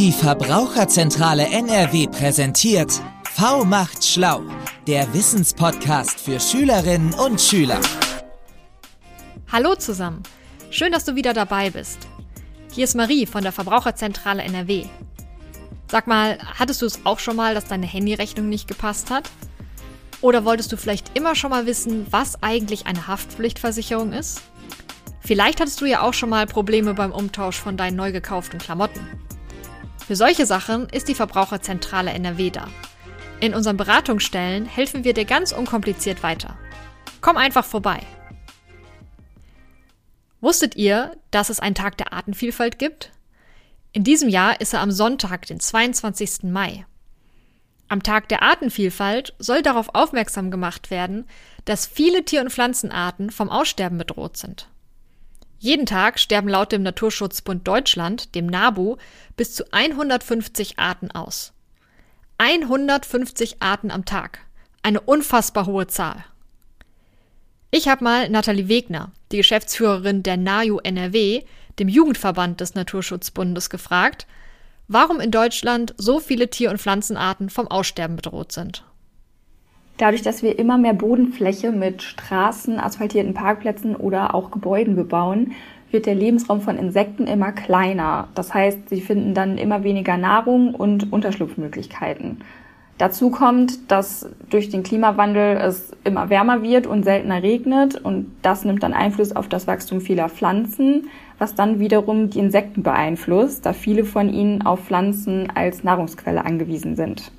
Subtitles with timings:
[0.00, 2.90] Die Verbraucherzentrale NRW präsentiert
[3.34, 4.40] V macht schlau,
[4.86, 7.78] der Wissenspodcast für Schülerinnen und Schüler.
[9.52, 10.22] Hallo zusammen,
[10.70, 11.98] schön, dass du wieder dabei bist.
[12.72, 14.86] Hier ist Marie von der Verbraucherzentrale NRW.
[15.90, 19.28] Sag mal, hattest du es auch schon mal, dass deine Handyrechnung nicht gepasst hat?
[20.22, 24.40] Oder wolltest du vielleicht immer schon mal wissen, was eigentlich eine Haftpflichtversicherung ist?
[25.20, 29.06] Vielleicht hattest du ja auch schon mal Probleme beim Umtausch von deinen neu gekauften Klamotten.
[30.10, 32.66] Für solche Sachen ist die Verbraucherzentrale NRW da.
[33.38, 36.58] In unseren Beratungsstellen helfen wir dir ganz unkompliziert weiter.
[37.20, 38.00] Komm einfach vorbei.
[40.40, 43.12] Wusstet ihr, dass es einen Tag der Artenvielfalt gibt?
[43.92, 46.42] In diesem Jahr ist er am Sonntag, den 22.
[46.42, 46.86] Mai.
[47.86, 51.28] Am Tag der Artenvielfalt soll darauf aufmerksam gemacht werden,
[51.66, 54.66] dass viele Tier- und Pflanzenarten vom Aussterben bedroht sind.
[55.62, 58.96] Jeden Tag sterben laut dem Naturschutzbund Deutschland, dem NABU,
[59.36, 61.52] bis zu 150 Arten aus.
[62.38, 64.38] 150 Arten am Tag.
[64.82, 66.24] Eine unfassbar hohe Zahl.
[67.70, 71.42] Ich habe mal Nathalie Wegner, die Geschäftsführerin der NAJU NRW,
[71.78, 74.26] dem Jugendverband des Naturschutzbundes, gefragt,
[74.88, 78.82] warum in Deutschland so viele Tier- und Pflanzenarten vom Aussterben bedroht sind.
[80.00, 85.52] Dadurch, dass wir immer mehr Bodenfläche mit Straßen, asphaltierten Parkplätzen oder auch Gebäuden bebauen,
[85.90, 88.28] wird der Lebensraum von Insekten immer kleiner.
[88.34, 92.38] Das heißt, sie finden dann immer weniger Nahrung und Unterschlupfmöglichkeiten.
[92.96, 98.64] Dazu kommt, dass durch den Klimawandel es immer wärmer wird und seltener regnet und das
[98.64, 103.74] nimmt dann Einfluss auf das Wachstum vieler Pflanzen, was dann wiederum die Insekten beeinflusst, da
[103.74, 107.32] viele von ihnen auf Pflanzen als Nahrungsquelle angewiesen sind.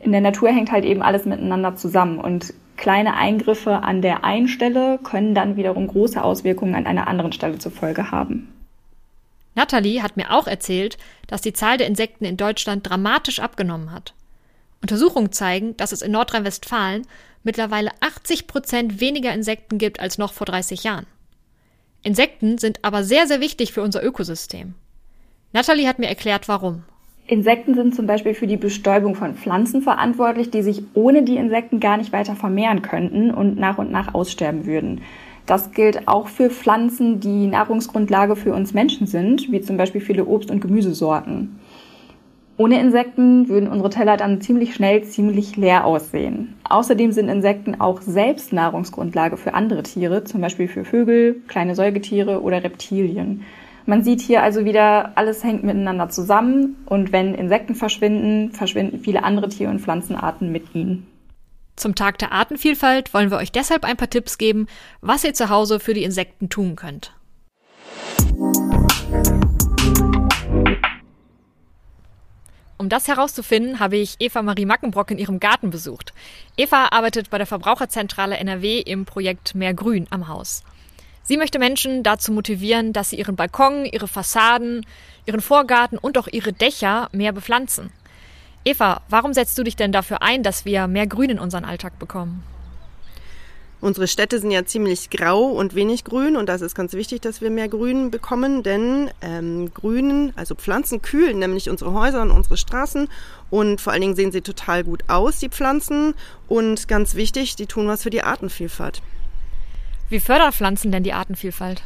[0.00, 4.48] In der Natur hängt halt eben alles miteinander zusammen und kleine Eingriffe an der einen
[4.48, 8.48] Stelle können dann wiederum große Auswirkungen an einer anderen Stelle zur Folge haben.
[9.54, 14.14] Natalie hat mir auch erzählt, dass die Zahl der Insekten in Deutschland dramatisch abgenommen hat.
[14.80, 17.06] Untersuchungen zeigen, dass es in Nordrhein-Westfalen
[17.42, 21.06] mittlerweile 80 Prozent weniger Insekten gibt als noch vor 30 Jahren.
[22.02, 24.74] Insekten sind aber sehr, sehr wichtig für unser Ökosystem.
[25.52, 26.84] Natalie hat mir erklärt, warum.
[27.30, 31.78] Insekten sind zum Beispiel für die Bestäubung von Pflanzen verantwortlich, die sich ohne die Insekten
[31.78, 35.02] gar nicht weiter vermehren könnten und nach und nach aussterben würden.
[35.46, 40.24] Das gilt auch für Pflanzen, die Nahrungsgrundlage für uns Menschen sind, wie zum Beispiel viele
[40.24, 41.60] Obst- und Gemüsesorten.
[42.56, 46.56] Ohne Insekten würden unsere Teller dann ziemlich schnell ziemlich leer aussehen.
[46.68, 52.42] Außerdem sind Insekten auch selbst Nahrungsgrundlage für andere Tiere, zum Beispiel für Vögel, kleine Säugetiere
[52.42, 53.44] oder Reptilien.
[53.90, 59.24] Man sieht hier also wieder, alles hängt miteinander zusammen und wenn Insekten verschwinden, verschwinden viele
[59.24, 61.08] andere Tier- und Pflanzenarten mit ihnen.
[61.74, 64.68] Zum Tag der Artenvielfalt wollen wir euch deshalb ein paar Tipps geben,
[65.00, 67.16] was ihr zu Hause für die Insekten tun könnt.
[72.78, 76.14] Um das herauszufinden, habe ich Eva Marie Mackenbrock in ihrem Garten besucht.
[76.56, 80.62] Eva arbeitet bei der Verbraucherzentrale NRW im Projekt Mehr Grün am Haus.
[81.30, 84.84] Sie möchte Menschen dazu motivieren, dass sie ihren Balkon, ihre Fassaden,
[85.26, 87.92] ihren Vorgarten und auch ihre Dächer mehr bepflanzen.
[88.64, 92.00] Eva, warum setzt du dich denn dafür ein, dass wir mehr Grün in unseren Alltag
[92.00, 92.42] bekommen?
[93.80, 97.40] Unsere Städte sind ja ziemlich grau und wenig grün und das ist ganz wichtig, dass
[97.40, 102.56] wir mehr Grün bekommen, denn ähm, Grün, also Pflanzen kühlen nämlich unsere Häuser und unsere
[102.56, 103.06] Straßen
[103.50, 106.14] und vor allen Dingen sehen sie total gut aus, die Pflanzen
[106.48, 109.00] und ganz wichtig, die tun was für die Artenvielfalt.
[110.10, 111.82] Wie fördern Pflanzen denn die Artenvielfalt?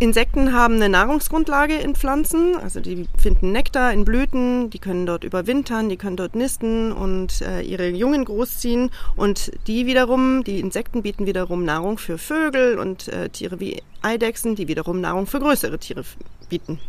[0.00, 5.24] Insekten haben eine Nahrungsgrundlage in Pflanzen, also die finden Nektar in Blüten, die können dort
[5.24, 11.02] überwintern, die können dort nisten und äh, ihre Jungen großziehen und die wiederum, die Insekten
[11.02, 15.78] bieten wiederum Nahrung für Vögel und äh, Tiere wie Eidechsen, die wiederum Nahrung für größere
[15.78, 16.02] Tiere
[16.48, 16.80] bieten.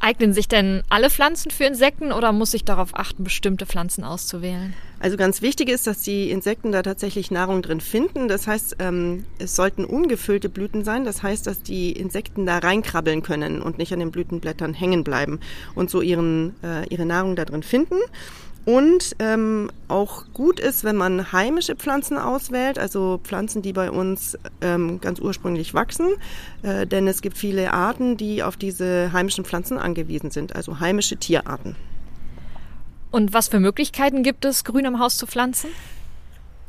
[0.00, 4.72] Eignen sich denn alle Pflanzen für Insekten oder muss ich darauf achten, bestimmte Pflanzen auszuwählen?
[4.98, 8.26] Also ganz wichtig ist, dass die Insekten da tatsächlich Nahrung drin finden.
[8.26, 11.04] Das heißt, ähm, es sollten ungefüllte Blüten sein.
[11.04, 15.38] Das heißt, dass die Insekten da reinkrabbeln können und nicht an den Blütenblättern hängen bleiben
[15.74, 17.96] und so ihren, äh, ihre Nahrung da drin finden.
[18.66, 24.38] Und ähm, auch gut ist, wenn man heimische Pflanzen auswählt, also Pflanzen, die bei uns
[24.60, 26.08] ähm, ganz ursprünglich wachsen,
[26.62, 31.16] äh, denn es gibt viele Arten, die auf diese heimischen Pflanzen angewiesen sind, also heimische
[31.16, 31.74] Tierarten.
[33.10, 35.70] Und was für Möglichkeiten gibt es, Grün am Haus zu pflanzen?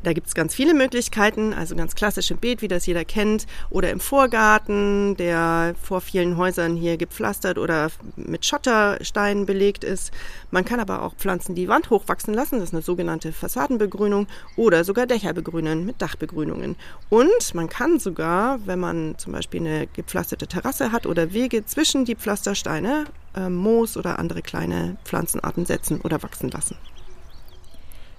[0.04, 3.92] Da gibt's ganz viele Möglichkeiten, also ganz klassisch im Beet, wie das jeder kennt, oder
[3.92, 10.12] im Vorgarten, der vor vielen Häusern hier gepflastert oder mit Schottersteinen belegt ist.
[10.50, 14.84] Man kann aber auch Pflanzen die Wand hochwachsen lassen, das ist eine sogenannte Fassadenbegrünung, oder
[14.84, 16.76] sogar Dächer begrünen mit Dachbegrünungen.
[17.10, 22.06] Und man kann sogar, wenn man zum Beispiel eine gepflasterte Terrasse hat oder Wege zwischen
[22.06, 23.06] die Pflastersteine
[23.36, 26.76] äh, Moos oder andere kleine Pflanzenarten setzen oder wachsen lassen.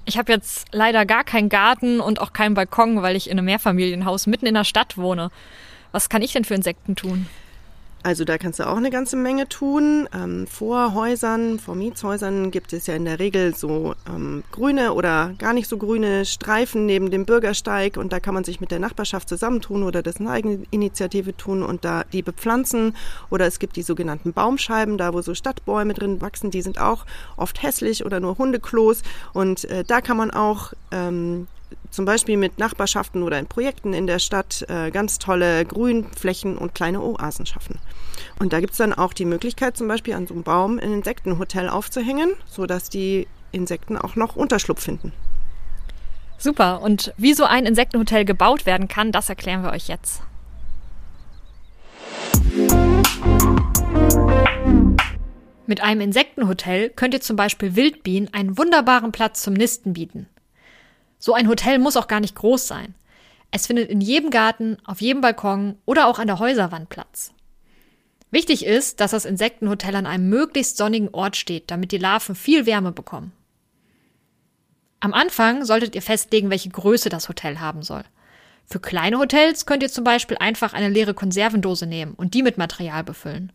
[0.04, 3.46] Ich habe jetzt leider gar keinen Garten und auch keinen Balkon, weil ich in einem
[3.46, 5.30] Mehrfamilienhaus mitten in der Stadt wohne.
[5.92, 7.26] Was kann ich denn für Insekten tun?
[8.04, 10.08] Also da kannst du auch eine ganze Menge tun.
[10.12, 15.34] Ähm, vor Häusern, vor Mietshäusern gibt es ja in der Regel so ähm, grüne oder
[15.38, 18.80] gar nicht so grüne Streifen neben dem Bürgersteig und da kann man sich mit der
[18.80, 22.96] Nachbarschaft zusammentun oder das eine eigene Initiative tun und da die bepflanzen.
[23.30, 27.06] Oder es gibt die sogenannten Baumscheiben, da wo so Stadtbäume drin wachsen, die sind auch
[27.36, 29.02] oft hässlich oder nur Hundeklos
[29.32, 31.46] und äh, da kann man auch ähm,
[31.90, 36.74] zum Beispiel mit Nachbarschaften oder in Projekten in der Stadt äh, ganz tolle Grünflächen und
[36.74, 37.78] kleine Oasen schaffen.
[38.38, 40.92] Und da gibt es dann auch die Möglichkeit, zum Beispiel an so einem Baum ein
[40.92, 45.12] Insektenhotel aufzuhängen, sodass die Insekten auch noch Unterschlupf finden.
[46.38, 46.82] Super.
[46.82, 50.22] Und wie so ein Insektenhotel gebaut werden kann, das erklären wir euch jetzt.
[55.66, 60.28] Mit einem Insektenhotel könnt ihr zum Beispiel Wildbienen einen wunderbaren Platz zum Nisten bieten.
[61.24, 62.96] So ein Hotel muss auch gar nicht groß sein.
[63.52, 67.32] Es findet in jedem Garten, auf jedem Balkon oder auch an der Häuserwand Platz.
[68.32, 72.66] Wichtig ist, dass das Insektenhotel an einem möglichst sonnigen Ort steht, damit die Larven viel
[72.66, 73.30] Wärme bekommen.
[74.98, 78.02] Am Anfang solltet ihr festlegen, welche Größe das Hotel haben soll.
[78.66, 82.58] Für kleine Hotels könnt ihr zum Beispiel einfach eine leere Konservendose nehmen und die mit
[82.58, 83.52] Material befüllen.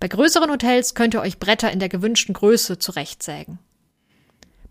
[0.00, 3.60] Bei größeren Hotels könnt ihr euch Bretter in der gewünschten Größe zurechtsägen.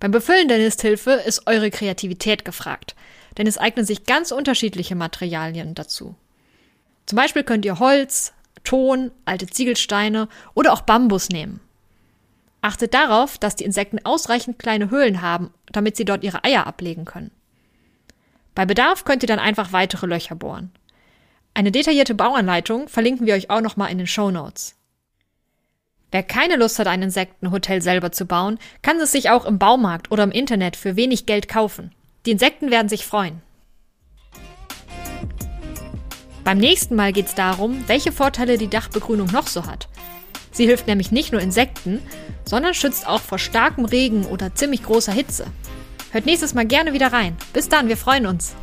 [0.02, 2.96] Beim Befüllen der Nisthilfe ist eure Kreativität gefragt,
[3.38, 6.16] denn es eignen sich ganz unterschiedliche Materialien dazu.
[7.06, 8.34] Zum Beispiel könnt ihr Holz,
[8.64, 11.60] Ton, alte Ziegelsteine oder auch Bambus nehmen.
[12.62, 17.06] Achtet darauf, dass die Insekten ausreichend kleine Höhlen haben, damit sie dort ihre Eier ablegen
[17.06, 17.30] können.
[18.56, 20.72] Bei Bedarf könnt ihr dann einfach weitere Löcher bohren.
[21.54, 24.81] Eine detaillierte Bauanleitung verlinken wir euch auch nochmal in den Show Notes.
[26.12, 30.12] Wer keine Lust hat, ein Insektenhotel selber zu bauen, kann es sich auch im Baumarkt
[30.12, 31.92] oder im Internet für wenig Geld kaufen.
[32.26, 33.42] Die Insekten werden sich freuen.
[36.44, 39.88] Beim nächsten Mal geht es darum, welche Vorteile die Dachbegrünung noch so hat.
[40.52, 42.02] Sie hilft nämlich nicht nur Insekten,
[42.44, 45.46] sondern schützt auch vor starkem Regen oder ziemlich großer Hitze.
[46.12, 47.38] Hört nächstes Mal gerne wieder rein.
[47.54, 48.54] Bis dann, wir freuen uns.